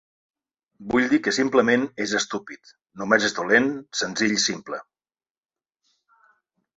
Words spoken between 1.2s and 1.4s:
que